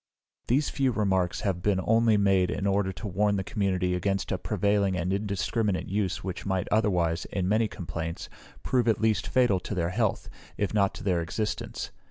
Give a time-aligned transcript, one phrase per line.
[0.47, 4.39] These few remarks have only been made in order to warn the community against a
[4.39, 8.27] prevailing and indiscriminate use which might otherwise, in many complaints,
[8.63, 10.27] prove at least fatal to their health,
[10.57, 11.91] if not to their existence.